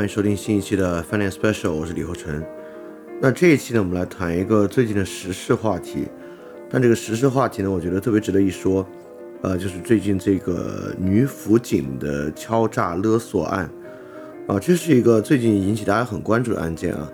[0.00, 2.42] 欢迎收听新一期的 Finance Special，我是李厚成。
[3.20, 6.06] 那这一期呢，我们来谈一个最近的时事话题。
[6.70, 8.88] 但这个时事话题呢，我觉得特别值得一说，
[9.42, 13.70] 呃，就是最近这个女辅警的敲诈勒索案
[14.48, 17.06] 啊，这是一个最近引起大家很关注的案件啊。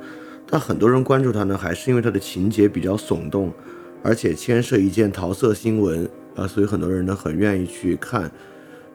[0.48, 3.52] 但很多人关注它呢，还是因为它的情节比较耸动，
[4.00, 8.30] 而且牵涉一件桃色新闻啊，所以很多人呢很愿意去看。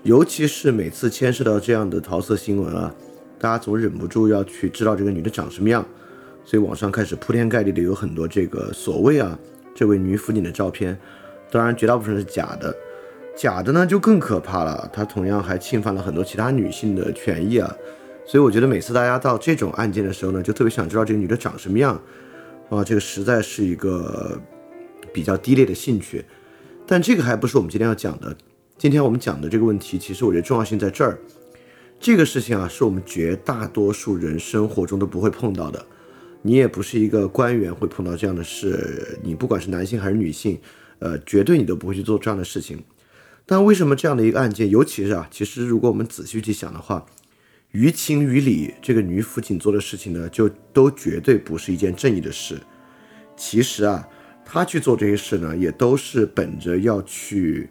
[0.03, 2.95] 尤其是每次牵涉到这样的桃色新闻啊。
[3.41, 5.83] 大家总忍不住要去知道这个女的长什么样，
[6.45, 9.37] 所以网上开始铺天盖地的有很多这个所谓啊
[9.73, 10.95] 这位女辅警的照片，
[11.49, 12.71] 当然绝大部分是假的，
[13.35, 17.75] 假的呢就更可怕了，她同样还侵犯了很多其他女性的权益啊，
[18.27, 21.99] 所以我觉得每次大家到这种案件的时候呢，就特别想知道这个女的长什么样，
[22.69, 24.39] 啊，这个实在是一个
[25.11, 26.23] 比较低劣的兴趣，
[26.85, 28.35] 但这个还不是我们今天要讲的，
[28.77, 31.17] 今天我们讲的这个问题，其实我觉得重要性在这儿。
[32.01, 35.85] 这个事情啊，是我们绝大多数人生活中都不会碰到的。
[36.41, 40.59] 你也不是一个官员会碰到这样的事，你不管是男性还是女性，
[40.97, 42.83] 呃，绝对你都不会去做这样的事情。
[43.45, 47.05] 但为什么这样的一个案件，尤其是啊，其实如果我们仔细去想的话，
[47.69, 52.59] 于情于理，这个女辅警做的事情呢，就都绝对不是一件正义的事。
[53.37, 54.07] 其实啊，
[54.43, 57.69] 她去做这些事呢，也都是本着要去，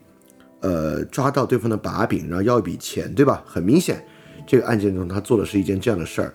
[0.60, 3.42] 呃，抓到对方的把柄，然后要一笔钱，对吧？
[3.44, 4.06] 很明显。
[4.50, 6.34] 这个案件中，他做的是一件这样的事儿，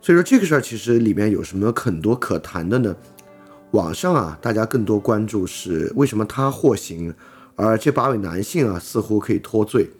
[0.00, 2.96] 所以说这个事儿其实里面有什么很多可谈的呢？
[3.72, 7.12] 网上啊，大家更多关注是为什么他获刑，
[7.56, 9.90] 而这八位男性啊似乎可以脱罪。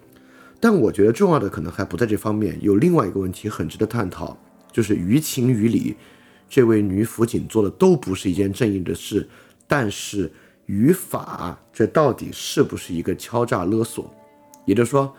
[0.58, 4.34] 但我觉得重要的可能还不在这方面，有另外一个问题很值得探讨，
[4.72, 5.94] 就是于情于理，
[6.48, 9.28] 这位女辅警做的都不是一件正义的事，
[9.68, 10.32] 但是
[10.64, 14.10] 于法，这到底是不是一个敲诈勒索？
[14.64, 15.14] 也就是说。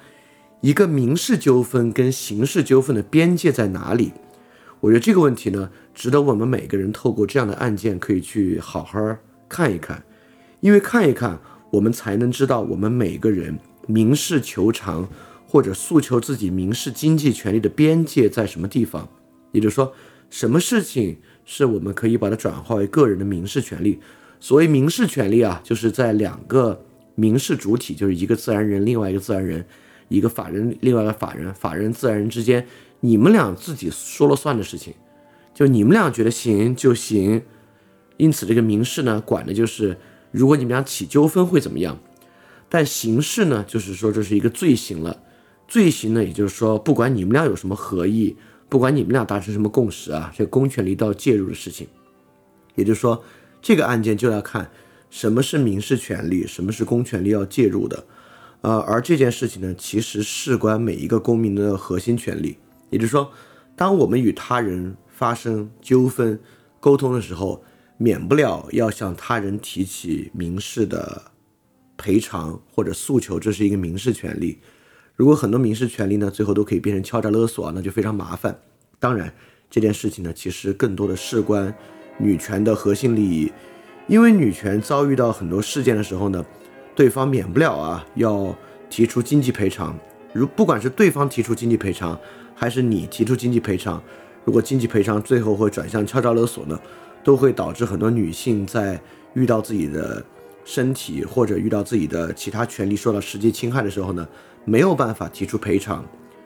[0.62, 4.14] 一个民事纠纷跟刑事纠纷的边界在哪里？
[4.80, 9.00] 我觉得这个问题呢，值得我们每个人透过这样的案件可以去好好
[9.50, 10.04] 看一看，
[10.60, 11.40] 因为看一看，
[11.72, 13.58] 我们才能知道我们每个人
[13.88, 15.10] 民事求偿
[15.48, 19.10] 或者诉求自己民事经济权利的边界在什么地方。
[19.52, 19.92] 也就是说，
[20.30, 24.00] 什么事情是我们可以把它转化为个人的民事权利？
[24.40, 26.86] 所谓民事权利啊，就是在两个
[27.16, 29.66] 民事主体，就是一个自然人，另外一个自然人。
[30.12, 32.68] 一个法人，另外一个法人，法人自然人之间，
[33.00, 34.94] 你们俩自己说了算的事情，
[35.54, 37.42] 就你们俩觉得行就行。
[38.18, 39.98] 因此，这个民事呢，管的就是
[40.30, 41.96] 如果你们俩起纠纷会怎么样；
[42.70, 45.24] 但刑事呢，就是说这是一个罪行了。
[45.68, 48.36] 罪行呢，也就是说，不管你们俩有什么合意，
[48.70, 51.88] 不管你们俩达成什么共识啊，这公权力都要介入的事情。
[52.76, 53.24] 也就是说，
[53.62, 54.70] 这个案件就要看
[55.10, 58.04] 什么是民事权利，什么是公权力要介入的。
[58.62, 62.58] 呃，而这件事情呢，其实事关每一个公民的核心权利。
[62.92, 63.32] 也就是说，
[63.76, 66.40] 当我们与他人发生纠纷、
[66.80, 67.64] 沟通的时候，
[67.98, 71.24] 免不了要向他人提起民事的
[71.98, 74.60] 赔偿或者诉求，这是一个民事权利。
[75.16, 78.60] 如果很多民事权利呢，最后都可以变成敲诈勒索，那就非常麻烦。
[79.00, 79.34] 当然，
[79.72, 81.74] 这件事情呢，其实更多的事关
[82.20, 83.52] 女权的核心利益，
[84.08, 86.46] 因为女权遭遇到很多事件的时候呢。
[86.96, 88.56] 对方免不了啊，要
[88.90, 89.98] 提出经济赔偿。
[90.34, 92.18] 如不管是对方提出经济赔偿，
[92.56, 94.02] 还是你提出经济赔偿，
[94.46, 96.80] 如果经济赔偿最后会转向敲诈勒索呢，
[97.24, 99.02] 都会导致很多女性在
[99.34, 100.24] 遇到自己的
[100.64, 104.26] 身体或者遇到自己的其他权利受到实际侵害的时候呢，
[104.64, 106.06] 没有办法提出赔偿。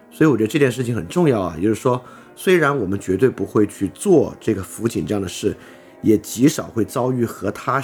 [0.09, 2.01] 所以我觉得这件事情很重要啊，也就是说，
[2.35, 5.55] 虽然我们绝对不会去做这个辅警这样的事，
[6.01, 7.83] 也极少会遭遇和他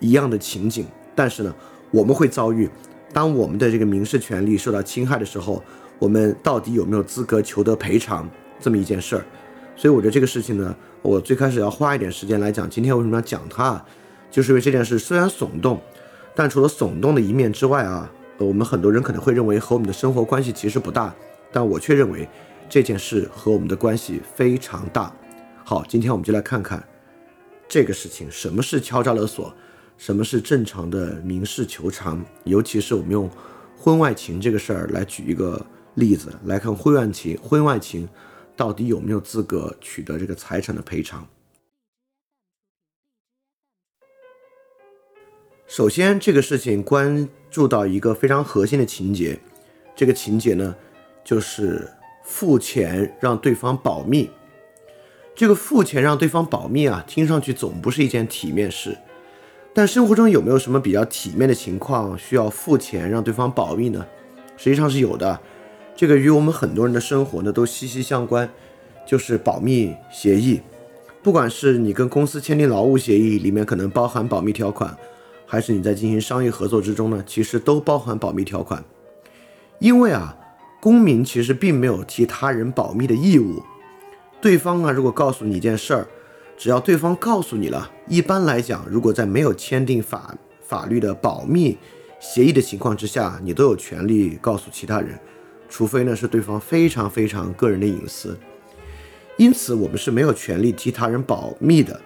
[0.00, 1.54] 一样的情景，但是呢。
[1.90, 2.68] 我们会遭遇，
[3.12, 5.62] 当我们的这个民事权利受到侵害的时候，
[5.98, 8.28] 我们到底有没有资格求得赔偿
[8.60, 9.24] 这么一件事儿？
[9.74, 12.68] 所以我觉得这个事情呢，我最开始要花一点时间来讲。
[12.68, 13.82] 今天为什么要讲它？
[14.30, 15.80] 就是因为这件事虽然耸动，
[16.34, 21.14] 但除了耸动的一面之外啊，我们很多人可能会认为和我们的生活关系其实不大，
[21.50, 22.28] 但我却认为
[22.68, 25.10] 这件事和我们的关系非常大。
[25.64, 26.82] 好，今天我们就来看看
[27.66, 29.54] 这个事情，什么是敲诈勒索？
[29.98, 32.24] 什么是正常的民事求偿？
[32.44, 33.28] 尤其是我们用
[33.76, 35.60] 婚外情这个事儿来举一个
[35.94, 38.08] 例子来看，婚外情，婚外情
[38.56, 41.26] 到底有没有资格取得这个财产的赔偿？
[45.66, 49.38] 首先，这个事情关注到一个非常核心的情节，
[49.96, 50.74] 这个情节呢，
[51.24, 51.92] 就是
[52.22, 54.30] 付钱让对方保密。
[55.34, 58.96] 这个付钱让对方保密啊，听上去总不是一件体面事。
[59.74, 64.04] 但生活中有没有什么比较体面的情况需要付钱让对方保密呢？
[64.56, 65.38] 实际上是有的。
[65.94, 68.48] 这个与我们很多人的生活呢都息息相关，
[69.06, 70.60] 就是保密协议。
[71.22, 74.96] 不管是你跟公司签订劳务协议，里面可能包含保密条款，
[75.46, 78.82] 还是你在进行商业合作之中呢，其实都包含保密条款。
[79.78, 80.36] 因为啊，
[80.80, 83.62] 公民其实并没有替他人保密的义务。
[84.40, 86.06] 对方啊，如果告诉你一件事儿，
[86.58, 91.78] 只要对方告诉你了，一般来讲，如果在没有签订法法律的保密
[92.18, 95.16] 协议的情况之下，你都有权利告诉其他人，
[95.68, 98.36] 除非呢是对方非常非常个人的隐私。
[99.36, 102.00] 因此，我们是没有权利替他人保密的。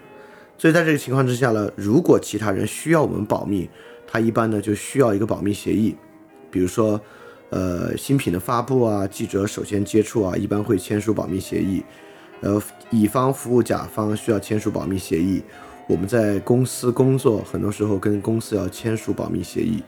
[0.58, 3.70] 所以，在这个情况之下呢，如果其他人需要我们保密，
[4.06, 5.96] 他一般呢就需要一个保密协议。
[6.50, 7.00] 比如说，
[7.48, 11.82] 呃，新品的发布啊，记者首先接触啊，一般会签署保密协议。
[12.42, 15.42] 呃，乙方服务甲方需要签署保密协议。
[15.88, 19.82] 我们在公司工作，很多时候跟公司要签署保密协议。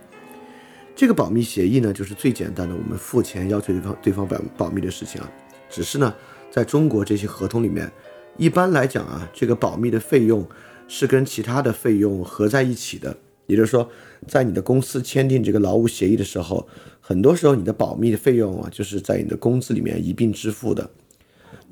[0.96, 5.30] 这个保密协议呢，就是最简单的，我们付钱要求对方对方保保密的事情啊。
[5.68, 6.14] 只是呢。
[6.50, 7.90] 在中国这些合同里面，
[8.36, 10.48] 一般来讲啊，这个保密的费用
[10.86, 13.16] 是跟其他的费用合在一起的。
[13.48, 13.90] 也就是说，
[14.28, 16.64] 在你的公司签订这个劳务协议的时候，
[17.00, 20.88] 很多时候你的保密的费用啊，就是在你的工资里面一并支付的。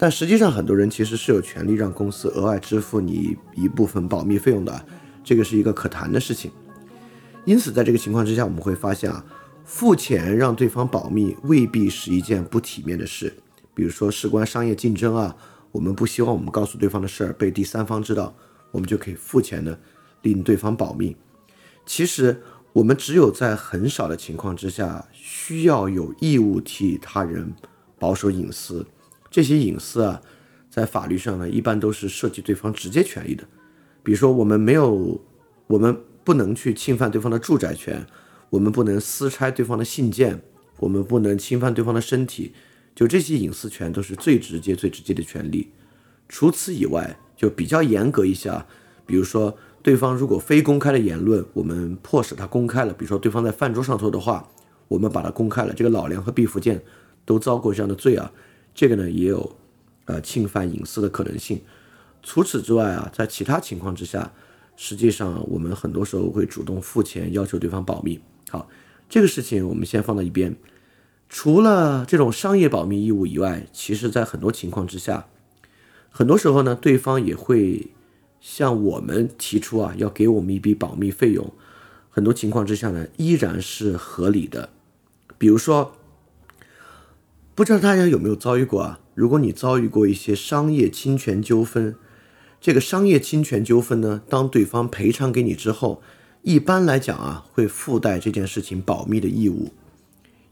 [0.02, 4.84] 但实际上，很多人其实是有权利让公司额外支付你一部分保密费用的，
[5.22, 6.50] 这个是一个可谈的事情。
[7.44, 9.24] 因此，在这个情况之下，我们会发现啊，
[9.64, 13.32] 付钱让对方保密未必是一件不体面的事。
[13.74, 15.36] 比如说，事关商业竞争啊，
[15.70, 18.34] 我们不希望我们告诉对方的事儿被第三方知道，
[18.72, 19.78] 我们就可以付钱呢，
[20.22, 21.16] 令对方保密。
[21.86, 27.54] 其实，我们只有在很少的情况之下，需要有义务替他人
[28.00, 28.84] 保守隐私。
[29.32, 30.20] 这些隐私啊，
[30.70, 33.42] 在法律上呢，一般都是涉及对方直接权利的。
[34.02, 35.20] 比如说，我们没有，
[35.66, 38.06] 我们不能去侵犯对方的住宅权，
[38.50, 40.42] 我们不能私拆对方的信件，
[40.78, 42.52] 我们不能侵犯对方的身体。
[42.94, 45.70] 就这些隐私权都是最直接、最直接的权利。
[46.28, 48.66] 除此以外，就比较严格一下。
[49.06, 52.92] 比如说，对方如果非公开的言论，我们迫使他公开了。
[52.92, 54.46] 比如说，对方在饭桌上说的话，
[54.88, 55.72] 我们把它公开了。
[55.72, 56.82] 这个老梁和毕福剑
[57.24, 58.30] 都遭过这样的罪啊。
[58.74, 59.56] 这个呢，也有
[60.06, 61.60] 呃侵犯隐私的可能性。
[62.22, 64.32] 除此之外啊，在其他情况之下，
[64.76, 68.20] 实际上我们很多时候会主动付钱要求对方保密。
[68.48, 68.68] 好，
[69.08, 70.56] 这个事情我们先放到一边。
[71.28, 75.26] 除了这种商业保密义务以外，其实，在很多情况之下，
[76.10, 77.88] 很多时候呢，对方也会
[78.40, 81.50] 向我们提出啊，要给我们一笔保密费用。
[82.10, 84.68] 很多情况之下呢，依然是合理的。
[85.38, 85.96] 比如说，
[87.54, 89.00] 不知道大家有没有遭遇过啊？
[89.14, 91.94] 如果你遭遇过一些商业侵权纠纷，
[92.60, 96.00] 这个商业侵权纠纷呢，当对方赔偿给你之后，
[96.42, 99.72] 一般来讲啊，会附带这件事情保密的义务，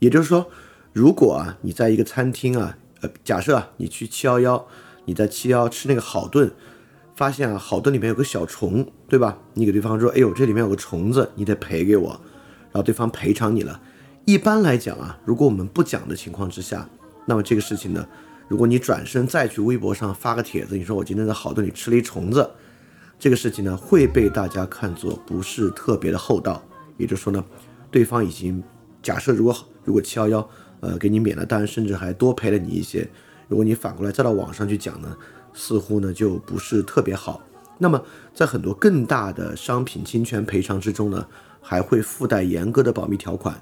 [0.01, 0.51] 也就是说。
[0.93, 4.67] 如果啊，你在一个餐厅啊，呃，假设啊，你去七幺幺，
[5.05, 6.51] 你在七幺幺吃那个好炖，
[7.15, 9.39] 发现啊，好炖里面有个小虫，对吧？
[9.55, 13.81] 你给对方说，哎呦，这里面有个虫子，你得赔给我，然后对方赔偿你了。
[14.25, 16.89] 一般来讲啊，如果我们不讲的情况之下，
[17.27, 18.07] 那么这个事情呢，
[18.49, 22.49] 如果你转身再去微博上发个帖子，你说我今天在好顿里吃了一虫子，
[23.19, 26.63] 这个事情呢，会被大家看作不是特别的厚道。
[26.97, 27.45] 也就是说呢，
[27.91, 28.63] 对方已经
[29.03, 30.49] 假设，如果如果七幺幺。
[30.83, 33.07] 呃，给你免了单，甚至还多赔了你一些。
[33.49, 35.15] 如果你反过来再到网上去讲呢，
[35.53, 37.43] 似乎呢就不是特别好。
[37.77, 41.27] 那么，在很多更大的商品侵权赔偿之中呢，
[41.61, 43.61] 还会附带严格的保密条款。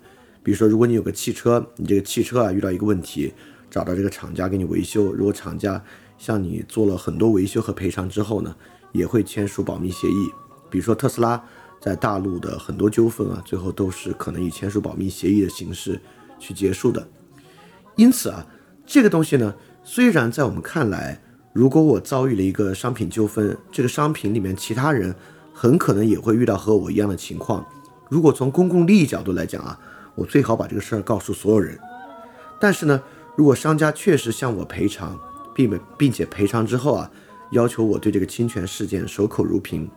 [0.49, 3.31] 比如说，如果你有个汽车，你这个汽车啊遇到一个问题，
[3.71, 5.85] 找到这个厂家给你维修，如果厂家
[6.17, 8.57] 向你做了很多维修和赔偿之后呢，
[8.93, 10.31] 也会签署保密协议。
[10.71, 11.39] 比如说特斯拉
[11.79, 16.01] 在大陆的很多纠纷啊，最后都是可能以签署保密协议的形式。
[16.39, 17.07] 去结束的，
[17.97, 18.47] 因此啊，
[18.87, 21.21] 这个东西呢，虽然在我们看来，
[21.53, 25.15] 如果我遭遇了一个商品纠纷，这个商品里面其他人
[25.53, 27.67] 很可能也会遇到和我一样的情况。
[28.09, 29.79] 如果从公共利益角度来讲啊，
[30.19, 31.79] 我最好把这个事儿告诉所有人。
[32.61, 33.01] 但是呢，
[33.37, 35.17] 如果商家确实向我赔偿，
[35.55, 37.11] 并并且赔偿之后啊，
[37.53, 39.89] 要求我对这个侵权事件守口如瓶，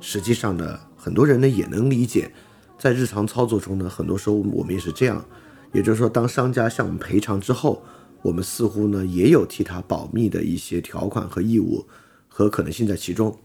[0.00, 2.32] 实际上呢，很多人呢也能理解，
[2.78, 5.24] 在日常操作中呢，很多时候我们也是这样。
[5.72, 7.82] 也就是说，当商家向我们赔偿之后，
[8.22, 11.84] 我们似乎呢也有替他保密的一些条款和义务
[12.28, 13.36] 和可能性在其中。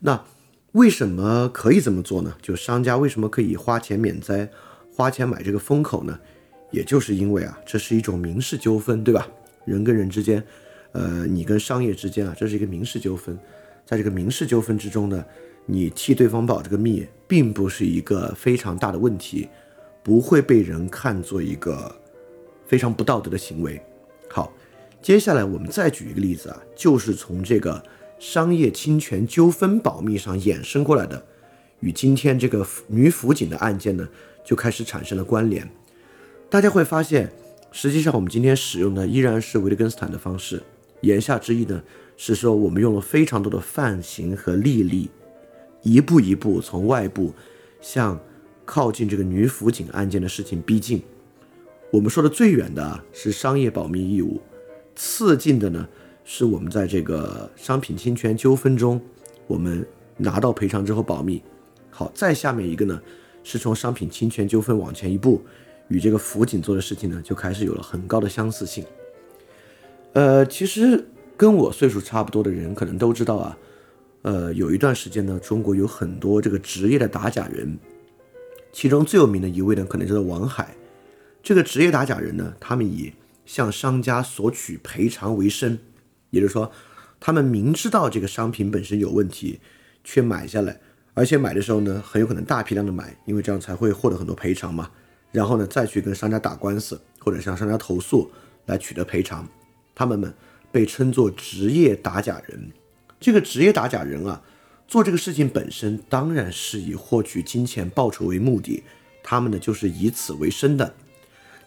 [0.00, 0.22] 那
[0.72, 2.34] 为什么可以这么做呢？
[2.42, 4.50] 就商家为什么可以花钱免灾、
[4.94, 6.18] 花钱买这个风口呢？
[6.70, 9.28] 也就是因为啊，这是一种民事纠纷，对吧？
[9.64, 10.42] 人跟人之间，
[10.92, 13.38] 呃，你跟商业之间啊，这是一个民事纠纷。
[13.84, 15.24] 在这个民事纠纷之中呢，
[15.66, 19.48] 你替对方保这个密，并不是一个非常大的问题。
[20.04, 21.94] 不会被人看作一个
[22.66, 23.80] 非常不道德的行为。
[24.28, 24.52] 好，
[25.00, 27.80] 接下来我们再举一个例子啊，就是从这个
[28.18, 31.24] 商业侵权纠纷保密上衍生过来的，
[31.78, 34.08] 与今天这个女辅警的案件呢
[34.44, 35.68] 就开始产生了关联。
[36.48, 37.32] 大家会发现，
[37.70, 40.62] 实际上我们今天使用的依然是维特根斯坦的方式，
[41.00, 41.82] 言下之意呢
[42.16, 45.10] 是说我们用了非常多的范型和例例，
[45.82, 47.32] 一步一步从外部
[47.80, 48.20] 向
[48.64, 51.02] 靠近这个女辅警案件的事情逼近。
[51.90, 54.40] 我们说的最远的啊是商业保密义务，
[54.94, 55.88] 次近的呢
[56.24, 59.00] 是我们在这个商品侵权纠纷中，
[59.46, 61.42] 我们拿到赔偿之后保密。
[61.90, 63.00] 好，再下面一个呢
[63.42, 65.42] 是从商品侵权纠纷往前一步，
[65.88, 68.84] 与这个辅警做的事情呢就开始有了很高的相似性。
[70.12, 71.06] 呃，其实
[71.36, 73.58] 跟我岁数差不多的人可能都知道啊，
[74.22, 77.78] 呃，有一段时间呢，中国有很多这个职业的打假人，
[78.72, 80.74] 其中最有名的一位呢，可能就是王海。
[81.42, 83.12] 这个职业打假人呢，他们以
[83.44, 85.78] 向商家索取赔偿为生，
[86.30, 86.70] 也就是说，
[87.18, 89.58] 他们明知道这个商品本身有问题，
[90.04, 90.80] 却买下来，
[91.14, 94.90] 而且买的时候呢，很有可能大批量的买，因为这样才会获得很多赔偿嘛。
[95.30, 98.30] 然后呢，再去跟商家打官司，或者向商家投诉
[98.66, 99.46] 来取得赔偿。
[99.94, 100.32] 他们们
[100.70, 102.70] 被称作职业打假人。
[103.20, 104.42] 这个职业打假人啊，
[104.88, 108.82] 做这个事情本身当然是以获取金钱报酬为目的，
[109.22, 110.94] 他们呢就是以此为生的。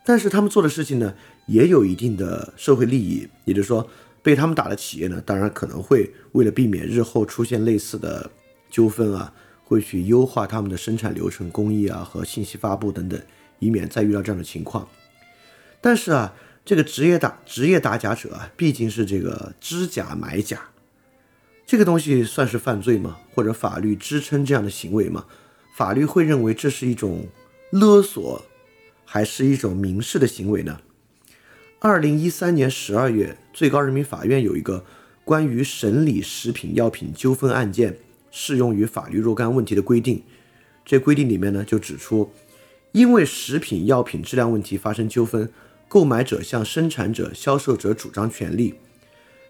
[0.04, 1.16] 但是他们做的事情呢，
[1.48, 3.88] 也有一定的社会利益，也就是说，
[4.22, 8.30] 被他们打的企业呢，当然可能会为了避免日后出现类似的
[8.76, 13.18] 纠纷啊，会去优化他们的生产流程、工艺啊和信息发布等等，
[13.60, 14.90] 以免再遇到这样的情况。
[15.80, 16.34] 但是啊，
[16.66, 20.72] 这个职业打职业打假者啊，毕竟是这个知假买假，
[21.66, 23.16] 这个东西算是犯罪吗？
[23.34, 25.24] 或者法律支撑这样的行为吗？
[25.74, 27.28] 法律会认为这是一种
[27.70, 28.44] 勒索？
[29.06, 30.82] 还是一种民事的行为呢？
[31.80, 34.84] 二零一三年十二月，最高人民法院有一个
[35.24, 38.00] 关于审理食品药品纠纷案件
[38.38, 40.22] 适用于法律若干问题的规定。
[40.84, 42.30] 这规定里面呢，就指出，
[42.92, 45.50] 因为食品药品质量问题发生纠纷，
[45.88, 48.76] 购买者向生产者、销售者主张权利。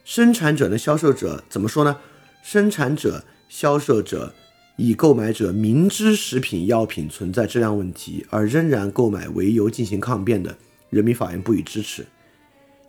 [0.03, 1.97] 生产者的销售者怎么说呢？
[2.43, 4.35] 生产者、销售者。
[4.77, 10.57] 以购买者明知食品药品存在质量问题而仍然购买为由进行抗辩的，
[10.89, 12.05] 人民法院不予支持。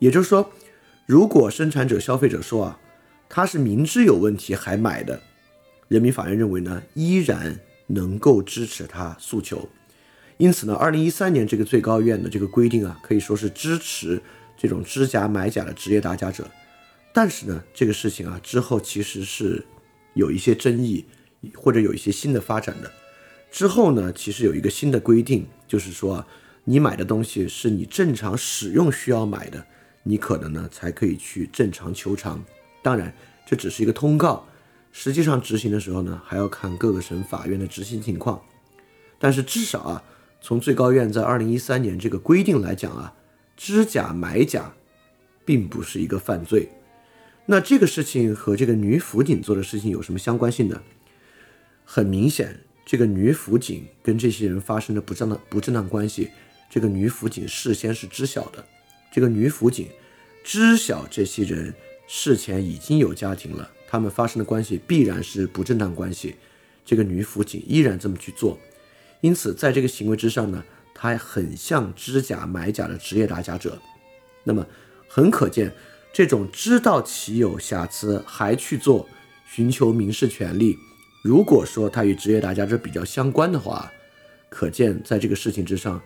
[0.00, 0.50] 也就是说，
[1.06, 2.80] 如果生产者、消费者说啊，
[3.28, 5.22] 他是明知有问题还买的，
[5.88, 9.68] 人民法院认为呢，依然能够支持他诉求。
[10.36, 14.20] 因此呢，二零一三年这个最高院的这个规定啊，可以说是支持
[14.56, 16.50] 这种知假买假的职业打假者。
[17.12, 19.64] 但是呢，这个事情啊之后其实是
[20.14, 21.04] 有一些争议。
[21.54, 22.90] 或者有一些新的发展的
[23.52, 26.26] 之后呢，其实有一个新的规定，就是说啊，
[26.64, 29.64] 你买的东西是你正常使用需要买的，
[30.02, 32.42] 你可能呢才可以去正常求偿。
[32.82, 33.14] 当然，
[33.46, 34.44] 这只是一个通告，
[34.98, 38.40] 实际上执行的时候呢，还要看各个省法院的执行情况。
[39.18, 40.02] 但是至少啊，
[40.40, 43.14] 从最高院在二零一三年这个规定来讲啊，
[43.58, 44.72] 知假买假，
[45.44, 46.70] 并不是一个犯罪。
[47.44, 50.80] 那这个事情和这个女辅警做的事情有什么相关性呢？
[51.84, 56.30] 很明显，这个女辅警跟这些人发生的不正当不正当关系，
[56.70, 58.64] 这个女辅警事先是知晓的。
[59.12, 59.88] 这个女辅警
[60.42, 61.74] 知晓这些人
[62.06, 66.36] 事前已经有家庭了，他们发生的关系必然是不正当关系。
[66.84, 68.58] 这个女辅警依然这么去做，
[69.22, 70.62] 因此在这个行为之上呢，
[70.94, 73.78] 她很像知假买假的职业打假者。
[74.44, 74.64] 那么
[75.08, 75.72] 很可见，
[76.12, 79.08] 这种知道其有瑕疵还去做，
[79.48, 80.76] 寻求民事权利。
[81.22, 83.90] 如果说他与职业打假者比较相关的话，
[84.50, 86.00] 可见在这个事情之上，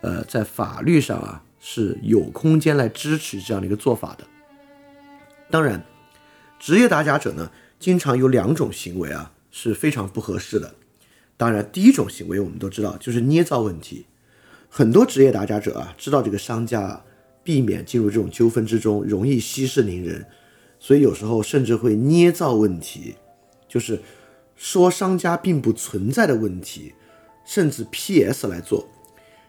[0.00, 4.26] 呃，在法律上啊是有空间来支持这样的一个做法的。
[5.48, 5.80] 当然，
[6.58, 10.74] 职业打假者呢，经常有两种行为啊是非常不合适的。
[11.36, 14.06] 当然，第一种行为我们都知道就是捏造问题。
[14.68, 17.04] 很多职业打假者啊知道这个商家啊
[17.42, 20.26] 避免进入这种纠纷之中容易息事宁人，
[20.78, 23.16] 所以有时候甚至会捏造问题，
[23.68, 24.00] 就是。
[24.58, 26.94] 说商家并不存在的问题，
[27.44, 28.46] 甚至 P.S.
[28.46, 28.88] 来做，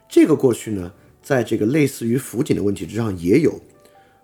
[0.10, 0.92] 这个过去呢，
[1.24, 3.58] 在这个类似于辅警的问题之上也有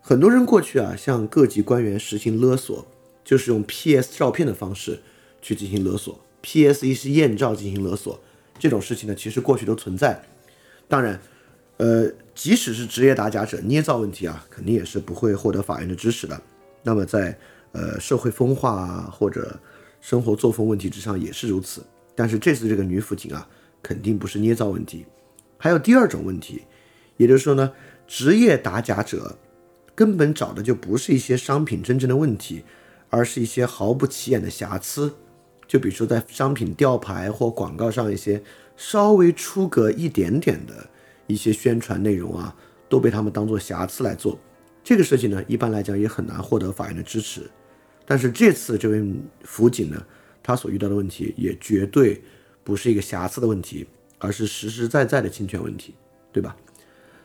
[0.05, 2.85] 很多人过去啊，向各级官员实行勒索，
[3.23, 4.11] 就是用 P.S.
[4.17, 4.99] 照片的方式
[5.41, 6.85] 去进行勒索，P.S.
[6.85, 8.19] 一些艳照进行勒索，
[8.59, 10.21] 这种事情呢，其实过去都存在。
[10.89, 11.17] 当然，
[11.77, 16.39] 呃，即使是职业打假者捏造问题啊，肯定也是不会获得法院的支持的。
[16.83, 17.39] 那么在
[17.71, 19.57] 呃社会风化啊或者
[20.01, 21.81] 生活作风问题之上也是如此，
[22.13, 23.47] 但是这次这个女辅警啊，
[23.81, 25.05] 肯定不是捏造问题。
[25.57, 26.63] 还有第二种问题，
[27.15, 27.71] 也就是说呢，
[28.05, 29.37] 职业打假者
[29.95, 32.63] 根本找的就不是一些商品真正的问题，
[33.09, 35.13] 而是一些毫不起眼的瑕疵。
[35.67, 38.41] 就比如说在商品吊牌或广告上一些
[38.75, 40.87] 稍微出格一点点的
[41.27, 42.55] 一些宣传内容啊，
[42.89, 44.37] 都被他们当做瑕疵来做。
[44.83, 47.49] 这个事情呢，一般来讲也很难获得法院的支持。
[48.05, 49.01] 但是这次这位
[49.43, 50.05] 辅警呢，
[50.43, 52.21] 他所遇到的问题也绝对
[52.63, 53.87] 不是一个瑕疵的问题，
[54.19, 55.95] 而是实实在在的侵权问题，
[56.33, 56.55] 对吧？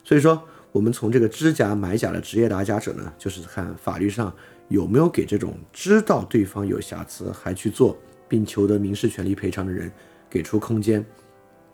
[0.05, 0.43] 所以说，
[0.79, 4.33] 我们从这个知假买假的职业打假者呢，就是看法律上
[4.69, 9.91] 有没有给这种知道对方有瑕疵还去做并求得民事权利赔偿的人
[10.31, 11.05] 给出空间。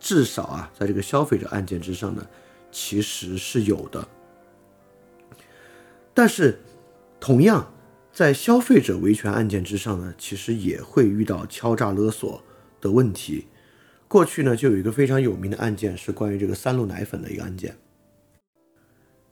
[0.00, 2.26] 至少啊，在这个消费者案件之上呢，
[2.72, 4.08] 其实是有的。
[6.14, 6.58] 但是，
[7.20, 7.74] 同样
[8.10, 12.42] 在消费者维权案件之上呢，其实也会遇到敲诈勒索
[12.80, 13.48] 的问题。
[14.08, 17.76] 过去呢，就有一个非常有名的案件，是关于这个三鹿奶粉的一个案件。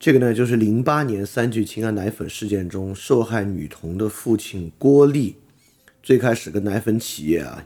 [0.02, 5.36] 这个呢，就是零八年三聚氰胺奶粉事件中受害女童的父亲郭丽，
[6.02, 7.64] 最开始跟奶粉企业啊，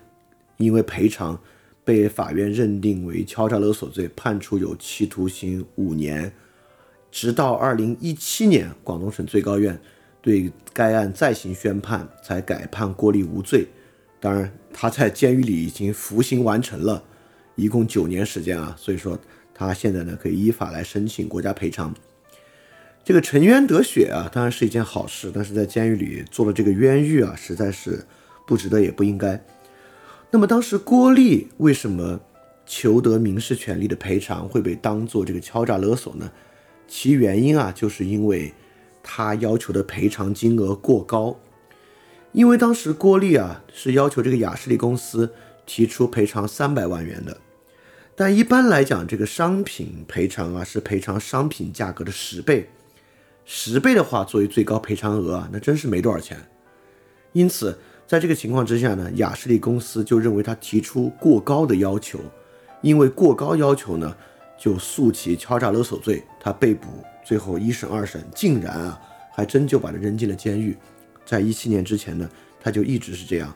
[0.58, 1.40] 因为赔偿，
[1.82, 6.30] 被法院认定为敲诈勒索罪，判处有期徒刑五年。
[7.10, 9.80] 直到二零一七年，广东省最高院
[10.20, 13.66] 对该案再行宣判，才改判郭丽无罪。
[14.20, 17.02] 当然，他在监狱里已经服刑完成了，
[17.54, 19.18] 一共九年时间啊，所以说
[19.54, 21.94] 他现在呢可以依法来申请国家赔偿。
[23.06, 28.04] 这个沉冤得雪啊，当然是一件好事，但是在监狱里做了这个冤狱啊，实在是
[28.44, 29.40] 不值得也不应该。
[30.32, 32.18] 那么当时郭丽为什么
[32.66, 36.28] 求得民事权利的赔偿会被当做这个敲诈勒索呢？
[36.88, 38.52] 其原因啊，就是因为
[39.04, 41.38] 他要求的赔偿金额过高。
[42.32, 45.32] 因为当时郭丽啊是要求这个雅士利公司
[45.64, 47.38] 提出赔偿三百万元的，
[48.16, 52.68] 但一般来讲，这个商品赔偿啊是赔偿商品价格的十倍，
[53.46, 56.36] 十倍的话作为最高赔偿额啊，那真是没多少钱。
[57.32, 62.18] 因此，在这个情况之下呢，雅士利公司就认为他提出过高的要求，
[62.82, 64.14] 因为过高要求呢。
[64.58, 66.88] 就诉其敲诈勒索罪，他被捕，
[67.22, 68.98] 最后一审、二审竟然啊，
[69.30, 70.74] 还真就把他扔进了监狱。
[71.26, 72.26] 在一七年之前呢，
[72.58, 73.54] 他就一直是这样。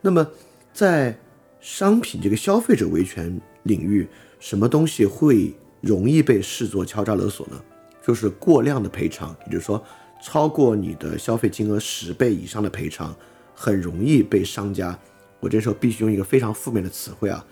[0.00, 0.24] 那么，
[0.72, 1.18] 在
[1.60, 4.06] 商品这个消费者维权领域，
[4.38, 7.60] 什么东西会容易被视作敲诈勒索呢？
[8.06, 9.82] 就是过量的赔偿，也就是说，
[10.22, 13.12] 超过你的消费金额十倍以上的赔偿，
[13.52, 14.96] 很容易被商家，
[15.40, 17.44] 我这时候必须用一个非常负面的词汇啊，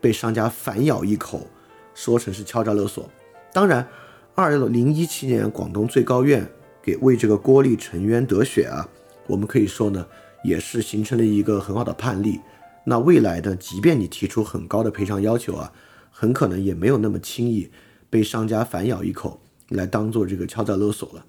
[0.00, 1.44] 被商家反咬一口。
[1.92, 3.10] 说成是敲诈勒索，
[3.54, 3.88] 当然，
[4.34, 6.46] 二零一七年广东最高院
[6.82, 8.86] 给为这个郭丽沉冤得雪啊，
[9.26, 10.06] 我们可以说呢，
[10.44, 12.38] 也是形成了一个很好的判例。
[12.84, 15.72] 那未来呢，即便你提出很高的赔偿要求啊，
[16.10, 17.70] 很可能也没有那么轻易
[18.10, 21.24] 被商家反咬一口来当做这个敲诈勒索了。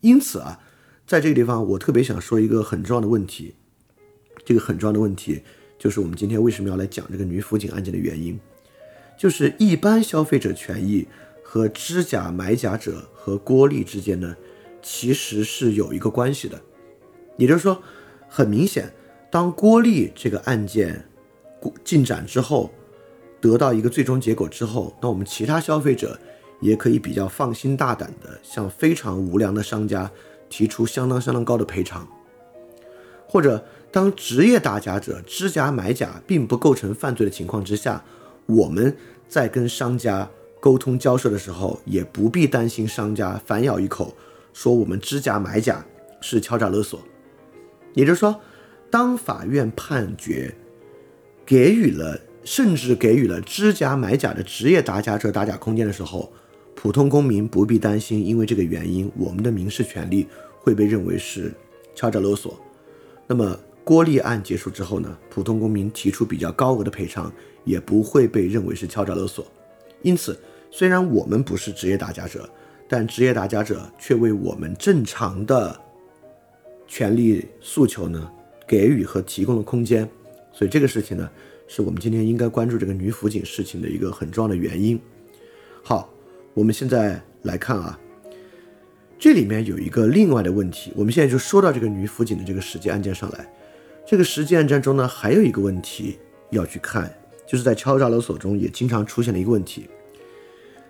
[0.00, 0.60] 因此啊，
[1.06, 3.54] 在这个地方，我特别想说一个很重要的问题，
[4.44, 5.42] 这个很重要的问题
[5.78, 8.38] 就是我们今天为什么要来讲这个女辅警案件的原因。
[9.16, 11.06] 就是一般消费者权益
[11.42, 14.36] 和知假买假者和郭丽之间呢，
[14.82, 16.60] 其实是有一个关系的。
[17.36, 17.80] 也就是说，
[18.28, 18.92] 很明显，
[19.30, 21.08] 当郭丽这个案件
[21.84, 22.72] 进展之后，
[23.40, 26.18] 得到一个最终结果之后，那我们其他消费者
[26.60, 30.10] 也可以比较放心大胆的向非常无良的商家
[30.48, 32.06] 提出相当相当高的赔偿。
[33.26, 38.04] 或者，当职业打假者知假买假并不构成犯罪的情况之下。
[38.46, 38.94] 我们
[39.26, 40.28] 在跟商家
[40.60, 44.14] 沟通交涉的时候，也不必担心商家反咬一口，
[44.52, 45.82] 说我们知假买假
[46.20, 47.00] 是敲诈勒索。
[47.94, 48.38] 也就是说，
[48.90, 50.54] 当法院判决
[51.46, 56.30] 给予了，甚至给予了知假买假的职业打假者打假空间的时候，
[56.74, 60.26] 普通公民不必担心，因为这个原因，我们的民事权利
[60.58, 61.52] 会被认为是
[61.94, 62.58] 敲诈勒索。
[63.26, 67.32] 那么郭立案结束之后呢，普通公民提出比较高额的赔偿。
[67.64, 69.46] 也不会被认为是敲诈勒索，
[70.02, 70.38] 因此，
[70.70, 72.46] 虽然我们不是职业打假者，
[72.86, 75.74] 但职业打假者却为我们正常的
[76.86, 78.30] 权利诉求呢
[78.68, 80.06] 给予和提供了空间，
[80.52, 81.30] 所以这个事情呢，
[81.66, 85.00] 是我们今天应该关注这个女辅警事情的一个很重要的原因。
[85.82, 86.12] 好，
[86.54, 87.98] 我们现在来看啊，
[89.18, 93.52] 这里面有一个另外的问题，我们现在就说到这个女辅警的这个实际案件上来，
[94.06, 96.18] 这个实际案件中呢，还有一个问题
[96.50, 97.12] 要去看。
[97.46, 99.86] 就是在敲诈勒索中也经常出现的一个问题，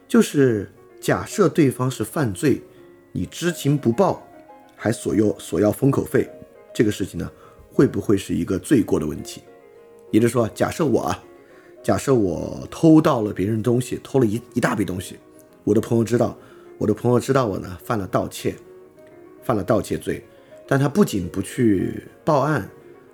[0.07, 2.63] 就是假设对方是犯罪，
[3.11, 4.25] 你知情不报，
[4.77, 6.31] 还索要索要封口费，
[6.73, 7.29] 这个事情呢，
[7.73, 9.43] 会不会是一个罪过的问题？
[10.13, 11.25] 也就是说，假设我啊，
[11.83, 15.17] 假设我偷到了别人东西，偷了一一大笔东西，
[15.65, 16.37] 我的朋友知道，
[16.79, 18.55] 我的朋友知道我呢犯了盗窃，
[19.43, 20.23] 犯了盗窃罪，
[20.69, 22.69] 但他不仅不去报案，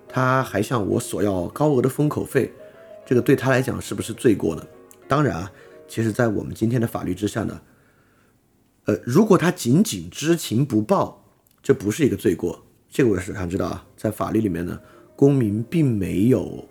[0.08, 2.52] 他还向我索要高额的封口费，
[3.06, 4.66] 这个对他来讲是不是罪过呢？
[5.06, 5.52] 当然啊，
[5.86, 7.60] 其实，在我们今天的法律之下呢，
[8.86, 11.24] 呃，如果他仅仅知情不报，
[11.62, 12.60] 这不是一个罪过。
[12.88, 14.80] 这个我是常知道啊，在法律里面呢，
[15.14, 16.66] 公民并没有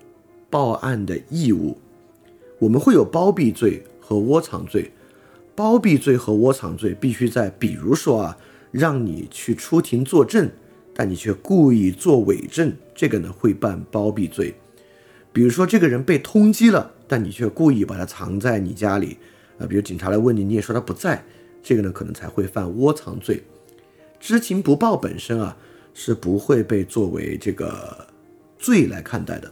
[0.50, 1.78] 报案的义务。
[2.58, 4.92] 我们会有包庇罪和窝藏罪。
[5.60, 8.38] 包庇罪和窝藏罪必须在，比如说啊，
[8.72, 10.50] 让你去出庭作证，
[10.96, 14.56] 但你却故意做伪证，这个呢会办包庇罪。
[15.34, 19.18] 比如说这个人被通缉了，但你却故意把他藏在你家里，
[19.58, 21.26] 啊，比如警察来问你，你也说他不在，
[21.62, 23.44] 这个呢可能才会犯窝藏罪。
[24.18, 25.58] 知情不报本身啊
[25.94, 28.08] 是不会被作为这个
[28.58, 29.52] 罪来看待的，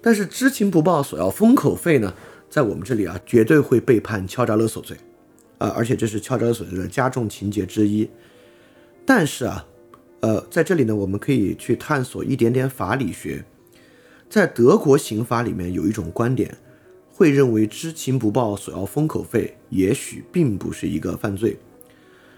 [0.00, 2.14] 但是知情不报索要封口费呢，
[2.48, 4.96] 在我们这里啊绝对会被判敲诈勒索罪。
[5.62, 8.10] 啊，而且这是敲诈勒索罪的加重情节之一。
[9.06, 9.64] 但是啊，
[10.18, 13.44] 呃，在这里呢，我们可以去探索一点点法理学。
[14.28, 16.58] 在德国刑法里面有一种观点，
[17.12, 21.56] 会认为知情不报索要封口费，也许并不是一个犯罪。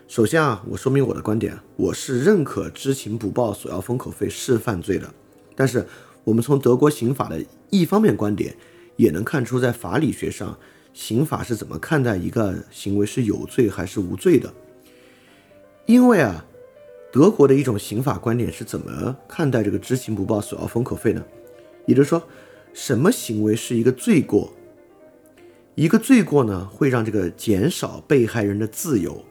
[0.06, 5.10] 首先啊，我说明我的观点，我是认可知情不报索要封口费是犯罪的。
[5.56, 5.86] 但是
[6.24, 8.54] 我们从德国刑法的一方面观点，
[8.96, 10.58] 也能看出在法理学上。
[10.94, 14.50] 刑法是怎么看待一个行为是有罪还是无罪的？
[15.84, 16.46] 因为啊，
[17.12, 21.22] 德国的一种刑法观点是怎么看待这个知情不报索要封口费呢？
[21.84, 22.22] 也就是说，
[22.72, 24.50] 什么行为是一个罪过？
[25.74, 29.22] 一个罪过呢，会让这个减少被害人的自由。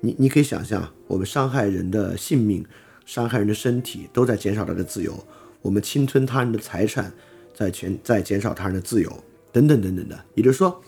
[0.00, 2.64] 你你可以想象，我们伤害人的性命、
[3.06, 5.12] 伤害人的身体，都在减少他的自由；
[5.62, 7.12] 我们侵吞他人的财产，
[7.54, 9.10] 在全在减少他人的自由。
[9.52, 10.82] 等等等等的，也就是说，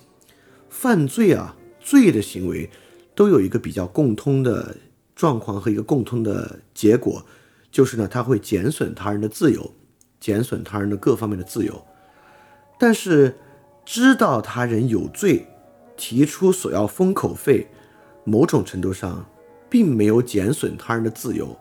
[0.70, 2.70] 犯罪啊，罪的行为
[3.14, 4.74] 都有一个比较共通的
[5.14, 7.24] 状况和一个共通的结果，
[7.70, 9.70] 就是呢，它会减损他人的自由，
[10.18, 11.84] 减损他人的各方面的自由。
[12.78, 13.36] 但是，
[13.84, 15.46] 知道他人有罪，
[15.94, 17.68] 提出索要封口费，
[18.24, 19.26] 某种程度上
[19.68, 21.54] 并没有减损他人的自由，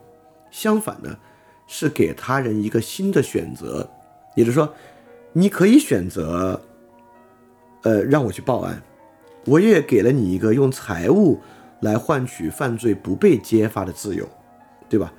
[0.50, 1.20] 相反呢，
[1.68, 3.90] 是给他人一个新的选择，
[4.36, 4.74] 也就是说，
[5.34, 6.62] 你可以选择。
[7.84, 8.82] 呃，让我去报案，
[9.46, 11.40] 我也给了你一个用财物
[11.82, 14.28] 来换取犯罪不被揭发的自由，
[14.90, 15.14] 对吧？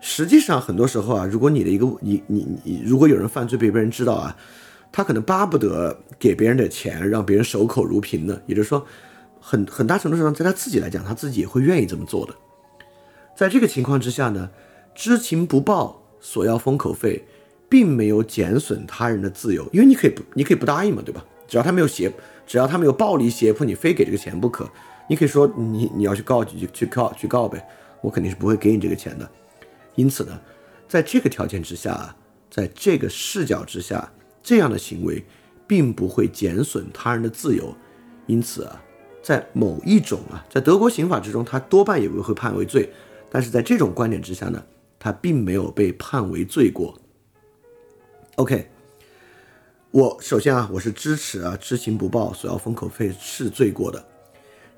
[0.00, 4.36] 实际上，很多时候啊，如果你的一个你你你，如果有人犯罪被别人知道啊，
[4.90, 8.42] 他可能巴不得给别人点钱，让别人守口如瓶的。
[8.46, 8.84] 也就是说，
[9.40, 12.34] 很很大程度上，在他自己来讲，他自己也会愿意这么做的。
[13.36, 14.50] 在这个情况之下呢，
[14.94, 17.24] 知情不报索要封口费，
[17.68, 21.24] 并没有减损他人的自由，因为你可以不，你可以不答应嘛，对吧？
[21.52, 22.10] 只要他没有胁，
[22.46, 24.66] 只要他没有暴力胁迫你，非给这个钱不可，
[25.06, 27.62] 你可以说你你要去告去去告去告呗，
[28.00, 29.30] 我肯定是不会给你这个钱的。
[29.94, 30.40] 因此呢，
[30.88, 32.16] 在这个条件之下，
[32.50, 34.10] 在这个视角之下，
[34.42, 35.22] 这样的行为
[35.66, 37.76] 并不会减损他人的自由。
[38.24, 38.82] 因此啊，
[39.22, 42.90] 在某一种啊，在德国刑法之中，他多半也不会判为罪。
[43.28, 44.64] 但是在这种观点之下呢，
[44.98, 46.98] 他并没有被判为罪过。
[48.36, 48.70] OK。
[49.92, 54.02] 我首先啊，我是支持啊，知情不报索要封口费是罪过的。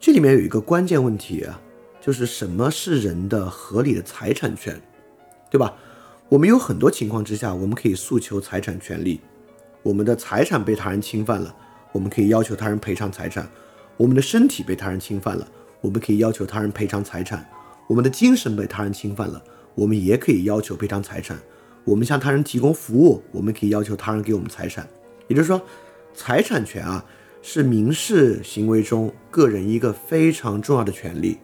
[0.01, 1.61] 这里面有一个关键问题啊，
[2.01, 4.77] 就是什么是人的合理的财产权，
[5.49, 5.73] 对吧？
[6.29, 9.21] 我们有很多情况之下，我们可以诉求财产权利。
[9.85, 11.55] 我们的财产被他人侵犯了，
[11.93, 13.45] 我们可以要求他人赔偿财产；
[13.97, 15.47] 我们的身体被他人侵犯了，
[15.81, 17.39] 我们可以要求他人赔偿财产；
[17.87, 19.41] 我们的精神被他人侵犯了，
[19.77, 21.37] 我们也可以要求赔偿财产；
[21.85, 24.85] 我们向他人提供服务，我们可以要求他人给我们财产。
[25.27, 25.61] 也就是说，
[26.15, 27.05] 财产权啊
[27.43, 31.39] 是民事行为中个人一个非常重要的权利，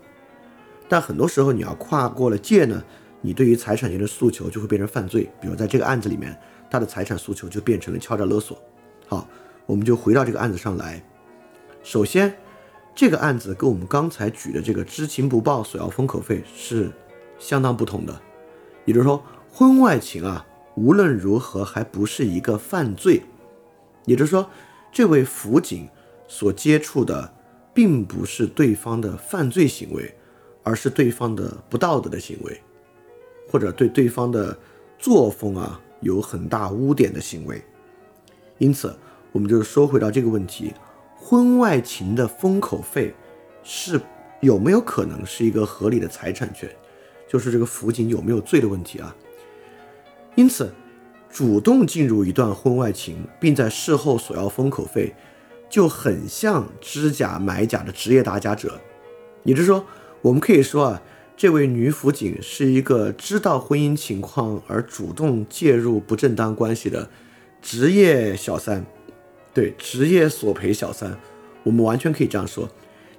[0.89, 2.83] 但很多时候你要跨过了界呢，
[3.21, 5.31] 你对于财产权的诉求就会变成犯罪。
[5.41, 6.39] 比如在这个案子里面，
[6.71, 8.57] 他的财产诉求就变成了敲诈勒索。
[9.07, 9.29] 好，
[9.67, 11.03] 我们就回到这个案子上来。
[11.83, 12.35] 首先，
[12.95, 16.91] 这个案子跟我们刚才举的这个知情不报索要封口费是
[17.39, 18.21] 相当不同的。
[18.85, 23.23] 也就是说，婚外情啊，无论如何还不是一个犯罪。
[24.07, 24.49] 也就是说，
[24.91, 25.89] 这位辅警
[26.27, 27.33] 所接触的
[27.73, 30.13] 并不是对方的犯罪行为，
[30.63, 32.61] 而是对方的不道德的行为，
[33.49, 34.57] 或者对对方的
[34.99, 37.63] 作风啊有很大污点的行为。
[38.59, 38.95] 因此，
[39.33, 40.73] 我们就说回到这个问题：
[41.17, 43.15] 婚外情的封口费
[43.63, 44.01] 是
[44.41, 46.69] 有没有可能是一个合理的财产权？
[47.29, 49.15] 就是这个辅警有没有罪的问题啊？
[50.35, 50.73] 因此。
[51.31, 55.15] 主动进入一段婚外情，并在事后索要封口费，
[55.71, 58.81] 就很像知假买假的职业打假者。
[59.45, 59.87] 也就是说，
[60.23, 61.03] 我们可以说啊，
[61.37, 67.09] 这位女辅警是一个知道婚姻情况而主动介入不正当关系的
[67.63, 68.85] 职业小三，
[69.55, 71.17] 对，职业索赔小三，
[71.63, 72.69] 我们完全可以这样说，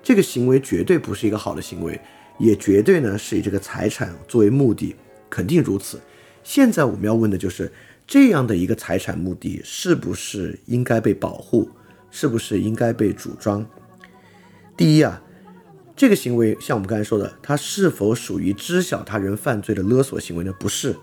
[0.03, 1.97] 这个行为绝对不是一个好的行为，
[2.37, 4.93] 也绝对呢是以这个财产作为目的，
[5.29, 5.99] 肯定如此。
[6.43, 7.71] 现在我们要问的就是。
[8.11, 11.69] 这样的一个财产目的是不是应该被保护？
[12.09, 13.65] 是不是应该被主张？
[14.75, 15.23] 第一啊，
[15.95, 20.53] 这个行为像我们刚才说的，它是否属于知晓他人犯罪的勒索行为呢？
[20.59, 20.93] 不是，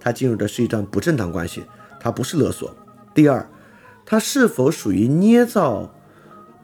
[0.00, 1.62] 它进入的是一段不正当关系，
[2.00, 2.74] 它不是勒索。
[3.14, 3.46] 第二，
[4.06, 5.94] 它是否属于捏造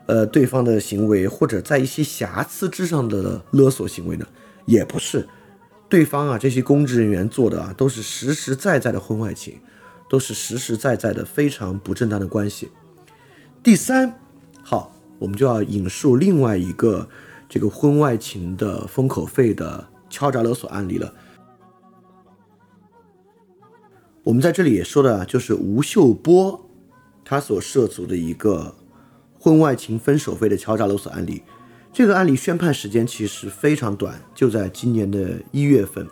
[0.06, 4.26] 呃对方的行为，或者在一些瑕疵之上的勒索行为呢？
[4.64, 5.28] 也不是，
[5.90, 9.60] 对方啊这些公职人员做的啊都是实实在在的婚外情。
[10.10, 12.68] 都是实实在在的非常不正当的关系。
[13.62, 14.18] 第三，
[14.60, 17.08] 好，我们就要引述另外一个
[17.48, 21.14] 这个婚外情的封口费的敲诈勒索案例了。
[24.24, 26.68] 我们在这里也说的就是吴秀波
[27.24, 28.74] 他所涉足的一个
[29.38, 31.44] 婚外情分手费的敲诈勒索案例。
[31.92, 36.04] 这个案例宣判时间其实非常短，就在今年的一月份。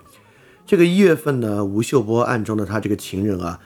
[0.64, 3.58] 这个一月份呢，吴秀波案中的他这个情人啊。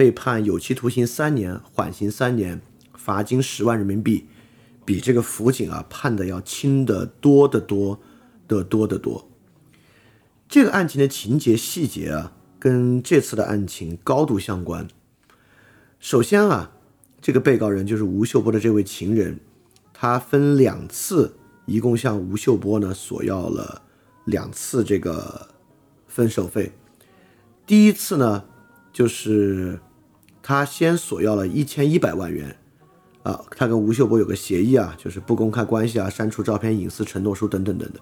[0.00, 2.62] 被判有期徒刑三年，缓刑三年，
[2.94, 4.24] 罚金十万人民币，
[4.82, 8.00] 比这个辅警啊判的要轻得多得多
[8.48, 9.28] 得多得多。
[10.48, 14.88] 这个案情的情节细节啊，跟这次的案情高度相关。
[15.98, 16.72] 首先啊，
[17.20, 19.38] 这个被告人就是吴秀波的这位情人，
[19.92, 21.36] 他分两次，
[21.66, 23.82] 一共向吴秀波呢索要了
[24.24, 25.48] 两次这个
[26.08, 26.72] 分手费。
[27.66, 28.44] 第一次呢，
[28.94, 29.78] 就是。
[30.42, 32.56] 他先索要了一千一百万元，
[33.22, 38.00] 啊，他跟吴秀波有个协议啊，就是不公开关系啊，删除照片、隐私承诺书等等等等。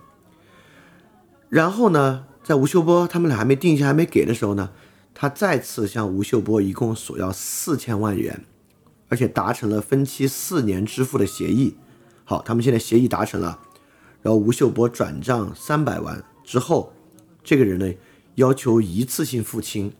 [1.48, 4.70] 然后呢，在吴秀波他们俩还没定下、还没给的时候呢，
[5.14, 8.44] 他再次向吴秀波一共索要四千万元，
[9.08, 11.76] 而且达成了分期四年支付的协议。
[12.24, 13.58] 好，他们现在协议达成了，
[14.22, 16.92] 然后吴秀波转账三百万之后，
[17.42, 17.92] 这个人呢
[18.36, 19.92] 要求一次性付清。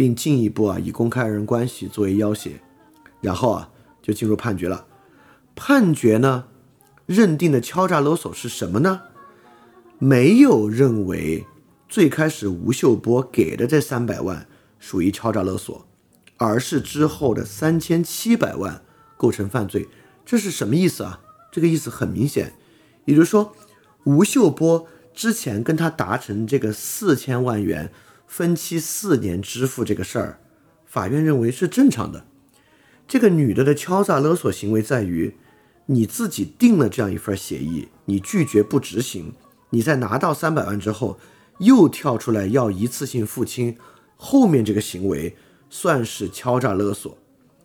[0.00, 2.52] 并进一步啊以公开二人关系作为要挟，
[3.20, 3.68] 然后啊
[4.00, 4.86] 就进入判决了。
[5.54, 6.46] 判决呢
[7.04, 9.02] 认定的敲诈勒索是什么呢？
[9.98, 11.44] 没有认为
[11.86, 14.46] 最开始吴秀波给的这三百万
[14.78, 15.86] 属于敲诈勒索，
[16.38, 18.80] 而是之后的三千七百万
[19.18, 19.86] 构成犯罪。
[20.24, 21.20] 这是什么意思啊？
[21.52, 22.54] 这个意思很明显，
[23.04, 23.54] 也就是说
[24.04, 27.92] 吴秀波之前跟他达成这个四千万元。
[28.30, 30.38] 分期四年支付这个事儿，
[30.86, 32.26] 法院认为是正常的。
[33.08, 35.34] 这个女的的敲诈勒索行为在于，
[35.86, 39.34] 你自己定了这样一份协议，你拒绝不执行，
[39.70, 41.18] 你在拿到三百万之后，
[41.58, 43.76] 又跳出来要一次性付清，
[44.14, 45.36] 后面这个行为
[45.68, 47.18] 算是敲诈勒索。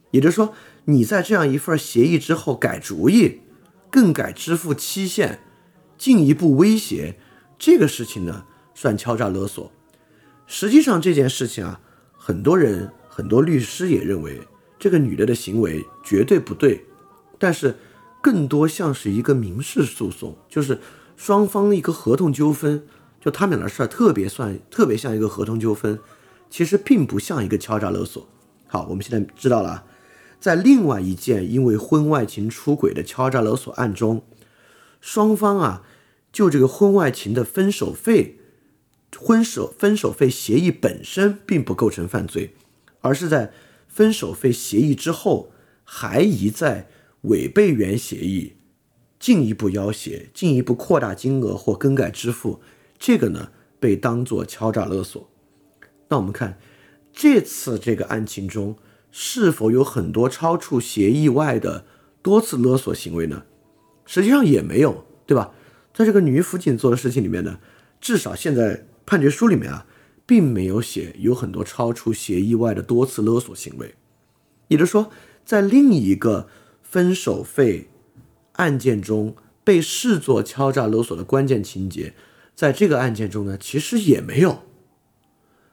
[0.09, 3.41] 也就是说，你在这样一份协议之后改主意，
[3.91, 5.41] 更改支付期限，
[5.95, 7.19] 进一步威胁，
[7.59, 9.71] 这个事情呢，算敲诈勒索。
[10.47, 11.79] 实际上这件事情啊，
[12.13, 14.39] 很多人、很多律师也认为
[14.77, 16.85] 这个女的的行为绝对不对，
[17.39, 17.75] 但是
[18.21, 20.79] 更多像是一个民事诉讼，就是
[21.17, 22.85] 双方一个合同纠纷，
[23.19, 25.99] 就他们俩的事儿特别算特别像一个合同纠纷，
[26.49, 28.27] 其实并不像一个敲诈勒索。
[28.67, 29.83] 好，我们现在知道了，
[30.39, 34.23] 在另外一件因为婚外情出轨的敲诈勒索案中，
[35.01, 35.83] 双方啊
[36.31, 38.39] 就这个婚外情的分手费。
[39.17, 42.53] 婚手分手费协议本身并不构成犯罪，
[43.01, 43.51] 而是在
[43.87, 45.51] 分手费协议之后，
[45.83, 46.87] 还一再
[47.21, 48.53] 违背原协议，
[49.19, 52.61] 进一步要挟、进一步扩大金额或更改支付，
[52.97, 55.29] 这个呢被当作敲诈勒索。
[56.09, 56.57] 那我们看
[57.13, 58.75] 这次这个案情中，
[59.11, 61.85] 是否有很多超出协议外的
[62.21, 63.43] 多次勒索行为呢？
[64.05, 65.53] 实际上也没有，对吧？
[65.93, 67.59] 在这个女辅警做的事情里面呢，
[68.01, 68.85] 至少现在。
[69.05, 69.85] 判决书里面啊，
[70.25, 73.95] 并没有写有很多超出协议外的多次勒索行为，
[74.67, 75.11] 也就是说，
[75.43, 76.47] 在另一个
[76.81, 77.89] 分手费
[78.53, 82.13] 案件中被视作敲诈勒索的关键情节，
[82.55, 84.63] 在这个案件中呢，其实也没有。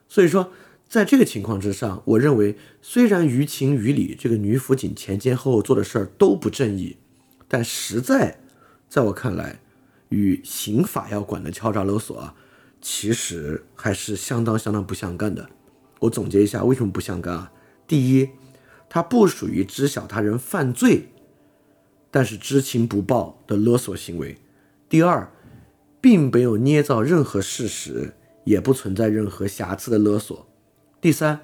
[0.07, 0.51] 所以说，
[0.87, 6.97] 在这个情况之上，我认为虽然于情于理，这个女辅警前前后后做的事儿都不正义，
[7.47, 8.39] 但实在
[8.87, 9.59] 在我看来，
[10.09, 12.35] 与刑法要管的敲诈勒索啊。
[12.83, 15.49] 其实还是相当相当不相干的。
[16.01, 17.51] 我总结一下，为什么不相干啊？
[17.87, 18.29] 第一，
[18.89, 21.07] 它不属于知晓他人犯罪，
[22.11, 24.35] 但是知情不报的勒索行为；
[24.89, 25.31] 第二，
[26.01, 30.45] 并没有捏造任何事实，也不存在任何瑕疵的勒索。
[30.99, 31.39] 第三，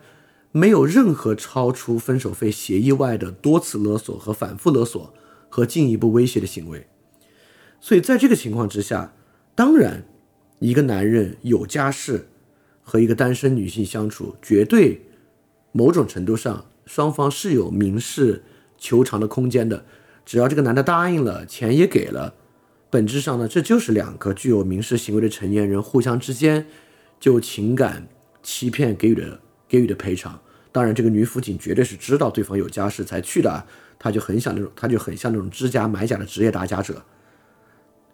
[0.52, 5.14] 没有任何超出分手费协议外的多次勒索和反复勒索
[5.48, 6.88] 和进一步威胁的行为。
[7.80, 9.14] 所以在这个情况之下，
[9.56, 10.04] 当然，
[10.60, 12.28] 一个男人有家室
[12.82, 15.02] 和一个单身女性相处，绝对
[15.72, 18.44] 某种程度上双方是有民事
[18.78, 19.86] 求偿的空间的。
[20.26, 22.34] 只要这个男的答应了，钱也给了，
[22.90, 26.66] 本质上呢，这就是两个具有民事行为的成年人互相之间
[27.20, 28.08] 就情感
[28.44, 30.40] 欺骗给予的给予的赔偿。
[30.72, 33.66] 当然，这个女辅警绝对是知道对方有家室才去的，
[33.98, 37.04] 她就很像那种，她就很像那种知假买假的职业打假者。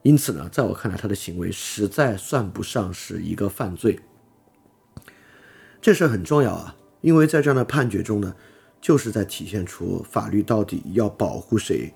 [0.05, 3.99] 因此呢，在我看来，他的行为实在算不上是一个犯罪。
[5.81, 8.35] 这事儿很重要啊，因为在这样的判决中呢，
[8.79, 11.91] 就是在体现出法律到底要保护谁。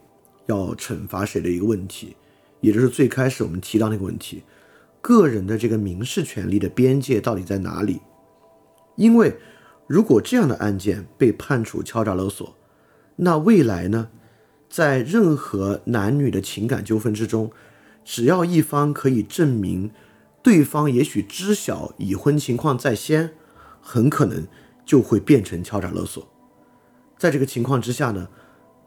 [0.48, 2.16] 要惩罚谁的一个问题，
[2.60, 4.42] 也就是最开始我们提到那个问题：
[5.00, 8.02] 个人的这个民事权利的边界到底在哪里？
[8.96, 9.38] 因为
[9.86, 12.56] 如果这样的案件被判处敲诈勒索，
[13.18, 14.10] 那未来呢，
[14.68, 17.52] 在任何男女的情感纠纷之中，
[18.12, 19.92] 只要一方可以证明
[20.42, 23.36] 对方也许知晓已婚情况在先，
[23.80, 24.48] 很可能
[24.84, 26.28] 就会变成敲诈勒索。
[27.20, 28.28] 在这个情况之下呢？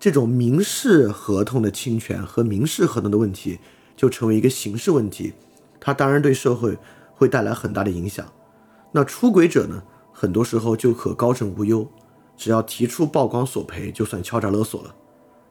[0.00, 3.61] 这种民事合同的侵权和民事合同的问题，
[3.96, 5.35] 就成为一个刑事问题，
[5.78, 6.76] 它当然对社会
[7.14, 8.26] 会带来很大的影响。
[8.90, 11.88] 那出轨者呢，很多时候就可高枕无忧，
[12.37, 14.92] 只要提出曝光索赔，就算敲诈勒索了。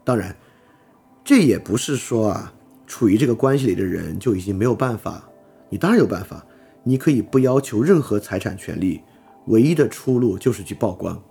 [0.03, 0.35] 当然，
[1.23, 2.53] 这也不是说啊，
[2.91, 5.23] 处于这个关系里的人就已经没有办法。
[5.69, 6.45] 你当然有办法，
[6.83, 8.99] 你可以不要求任何财产权利，
[9.47, 11.23] 唯一的出路就是去曝光。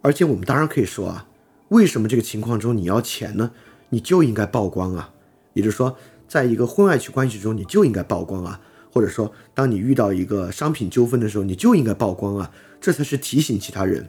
[0.00, 1.28] 而且我们当然可以说啊。
[1.68, 3.50] 为什么这个情况中你要钱呢？
[3.90, 5.12] 你就应该曝光啊！
[5.52, 5.94] 也就是说，
[6.26, 8.58] 在一个婚外情关系中，你就应该曝光啊！
[8.90, 12.50] 或者说，当你遇到一个商品纠纷的时候，你就应该曝光啊！
[12.80, 14.08] 这才是提醒其他人。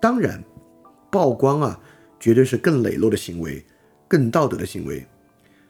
[0.00, 0.42] 当然，
[1.10, 1.78] 曝光啊，
[2.18, 3.62] 绝对是更磊落的行为，
[4.08, 5.06] 更道德的行为。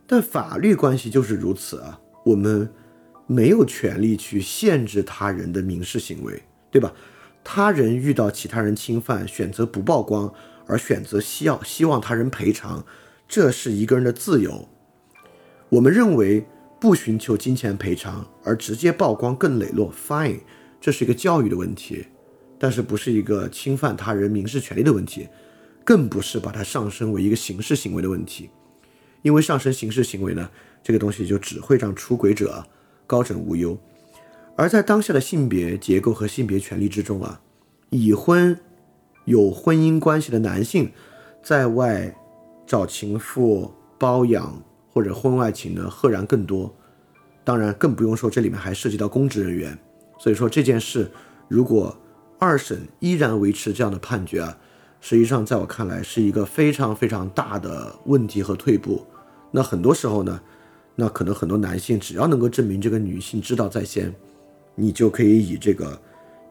[0.07, 2.01] 但法律关系就是如此啊！
[2.25, 2.69] 我们
[3.27, 6.93] 没有权利去限制他人的民事行为，对吧？
[7.43, 10.33] 他人遇到其他人侵犯，选择不曝光。
[10.67, 12.87] 而选择希要希望他人赔偿，
[13.29, 14.67] 这是一个人的自由。
[15.69, 16.47] 我们认为
[16.81, 20.41] 不寻求金钱赔偿而直接曝光更磊落，fine，
[20.81, 22.07] 这是一个教育的问题，
[22.59, 25.29] 但是不是一个侵犯他人民事权利的问题，
[25.85, 28.49] 更不是把它上升为一个刑事行为的问题。
[29.25, 30.51] 因为上升刑事行为呢，
[30.83, 32.63] 这个东西就只会让出轨者
[33.07, 33.77] 高枕无忧。
[34.55, 37.41] 而在当下的性别结构和性别权利之中啊，
[37.89, 38.57] 已婚。
[39.25, 40.93] 有婚姻关系的男性，
[41.43, 42.15] 在外
[42.67, 46.71] 找情妇包养或者婚外情呢，赫然更多。
[47.43, 49.79] 当然，更不用说这里面还涉及到公职人员。
[50.19, 51.11] 所以说这件事，
[51.49, 51.97] 如果
[52.39, 54.59] 二审依然维持这样的判决啊，
[55.01, 59.07] 实际上在我看来是一个非常非常大的问题和退步。
[59.57, 60.41] 那很多时候呢，
[60.97, 64.13] 那可能很多男性只要能够证明这个女性知道在先，
[64.75, 65.97] 你就可以以这个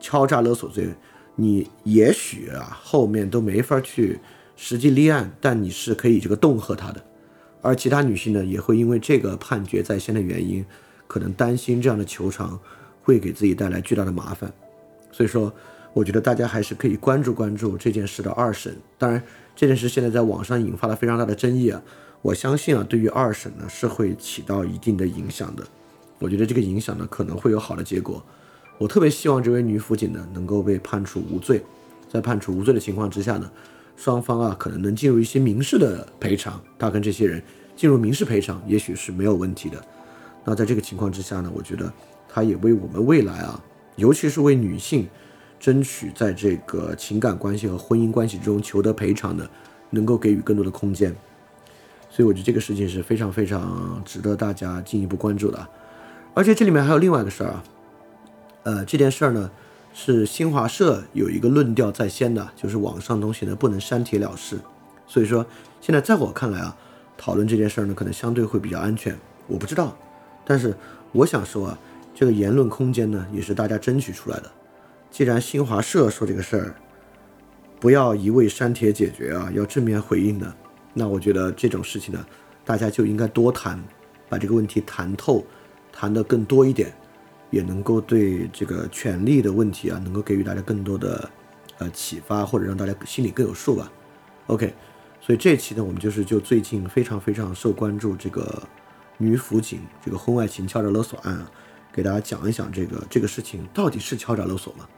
[0.00, 0.88] 敲诈勒索罪。
[1.36, 4.18] 你也许啊，后面都没法去
[4.56, 7.04] 实际立案，但你是可以这个恫吓他的。
[7.60, 10.64] 而其他女性呢，也会因为这个判决在先的原因，
[11.06, 12.58] 可能担心这样的求偿
[13.02, 14.50] 会给自己带来巨大的麻烦。
[15.12, 15.52] 所以说，
[15.92, 18.74] 我觉得大家还是可以关注关注这件事的二审。
[18.96, 19.22] 当然，
[19.54, 21.82] 这件事现在在网上引发了非常大的争议啊。
[22.24, 25.62] 我相信啊，对于二审呢，是会起到一定的影响的。
[26.18, 28.24] 我觉得这个影响呢，可能会有好的结果。
[28.78, 31.62] 我特别希望这位女辅警呢能够被判处无罪，
[32.10, 33.50] 在判处无罪的情况之下呢，
[33.94, 37.42] 双方啊可能能进入一些民事的赔偿，她跟这些人
[37.76, 39.78] 进入民事赔偿也许是没有问题的。
[40.46, 41.92] 那在这个情况之下呢，我觉得
[42.26, 43.62] 她也为我们未来啊，
[43.96, 45.06] 尤其是为女性
[45.60, 49.46] 争取在这个情感关系和婚姻关系中求得赔偿的，
[49.90, 51.14] 能够给予更多的空间。
[52.14, 55.66] 所以我觉得这个事情是非常非常值得大家进一步关注的。
[56.32, 57.64] 而且这里面还有另外一个事儿啊。
[58.62, 59.50] 呃，这件事儿呢，
[59.92, 64.56] 是新华社有一个论调在先的，就是网上东西呢不能删帖了事。
[65.08, 65.44] 所以说，
[65.80, 66.76] 现在在我看来啊，
[67.18, 69.18] 讨论这件事儿呢，可能相对会比较安全。
[69.48, 69.96] 我不知道，
[70.46, 70.72] 但是
[71.10, 71.78] 我想说啊，
[72.14, 74.48] 这个言论空间呢，也是大家争取出来的。
[75.10, 76.74] 既然新华社说这个事儿，
[77.80, 80.54] 不要一味删帖解决啊，要正面回应的，
[80.94, 82.24] 那我觉得这种事情呢，
[82.64, 83.78] 大家就应该多谈，
[84.28, 85.44] 把这个问题谈透，
[85.92, 86.90] 谈得更多一点。
[87.50, 91.30] 也能够对这个权利的问题啊，能够给予大家更多的
[91.78, 93.92] 呃启发，或者让大家心里更有数吧。
[94.48, 94.74] OK，
[95.20, 98.60] 所以这期呢，我们就是就最近非常非常受关注这个
[99.18, 101.48] 女辅警这个婚外情敲诈勒索案啊，
[101.92, 104.88] 给大家讲一讲这个这个事情到底是敲诈勒索吗？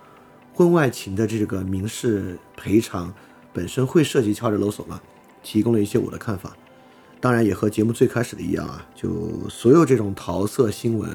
[0.54, 3.12] 婚外情的这个民事赔偿
[3.52, 4.98] 本身会涉及敲诈勒索吗？
[5.46, 6.56] 提供了一些我的看法。
[7.20, 11.08] 当然也和节目最开始的一样啊，就所有这种桃色新闻，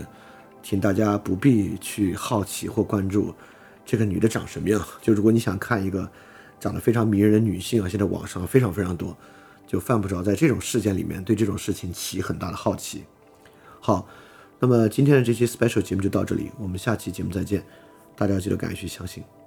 [0.63, 3.36] 请大家不必去好奇或关注
[3.86, 4.82] 这个女的长什么样。
[5.01, 6.09] 就如果你想看一个
[6.61, 9.15] 长得非常迷人的女性啊，现在网上非常非常多，
[9.67, 13.03] 就犯不着在这种事件里面对这种事情起很大的好奇。
[13.82, 14.07] 好，
[14.59, 17.61] 那么今天的这期 special 节目就到这里，我们下期节目再见。
[18.15, 19.40] 大家记得敢于去相信。